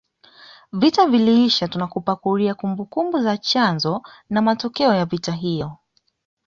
[0.71, 5.77] Vita viliisha tunakupakulia kumbukumbu za chanzo na matokeo ya vita hivyo